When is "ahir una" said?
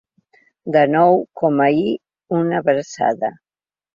1.67-2.61